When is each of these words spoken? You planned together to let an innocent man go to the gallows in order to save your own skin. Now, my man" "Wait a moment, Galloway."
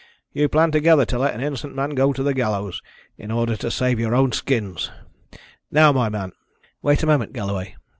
You 0.33 0.49
planned 0.49 0.73
together 0.73 1.05
to 1.05 1.19
let 1.19 1.35
an 1.35 1.41
innocent 1.41 1.75
man 1.75 1.91
go 1.91 2.11
to 2.11 2.23
the 2.23 2.33
gallows 2.33 2.81
in 3.19 3.29
order 3.29 3.55
to 3.57 3.69
save 3.69 3.99
your 3.99 4.15
own 4.15 4.31
skin. 4.31 4.75
Now, 5.69 5.91
my 5.91 6.09
man" 6.09 6.31
"Wait 6.81 7.03
a 7.03 7.05
moment, 7.05 7.33
Galloway." 7.33 7.75